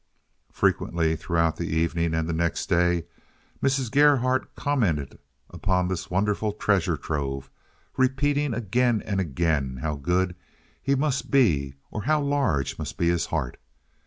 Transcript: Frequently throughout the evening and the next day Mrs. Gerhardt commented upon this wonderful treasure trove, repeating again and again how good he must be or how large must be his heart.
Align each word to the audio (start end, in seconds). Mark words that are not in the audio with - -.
Frequently 0.51 1.15
throughout 1.15 1.57
the 1.57 1.67
evening 1.67 2.15
and 2.15 2.27
the 2.27 2.33
next 2.33 2.67
day 2.67 3.03
Mrs. 3.61 3.91
Gerhardt 3.91 4.55
commented 4.55 5.19
upon 5.51 5.87
this 5.89 6.09
wonderful 6.09 6.53
treasure 6.53 6.97
trove, 6.97 7.51
repeating 7.97 8.55
again 8.55 9.03
and 9.05 9.19
again 9.19 9.77
how 9.83 9.93
good 9.97 10.35
he 10.81 10.95
must 10.95 11.29
be 11.29 11.75
or 11.91 12.05
how 12.05 12.19
large 12.19 12.79
must 12.79 12.97
be 12.97 13.09
his 13.09 13.27
heart. 13.27 13.57